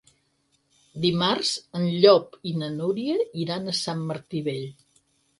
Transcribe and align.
Dimarts 1.01 1.49
en 1.79 1.83
Llop 2.05 2.39
i 2.51 2.53
na 2.61 2.69
Núria 2.77 3.17
iran 3.43 3.67
a 3.67 3.75
Sant 3.81 4.01
Martí 4.13 4.41
Vell. 4.49 4.65